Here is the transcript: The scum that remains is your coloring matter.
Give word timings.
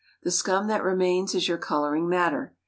The 0.23 0.31
scum 0.31 0.65
that 0.65 0.81
remains 0.81 1.35
is 1.35 1.47
your 1.47 1.59
coloring 1.59 2.09
matter. 2.09 2.55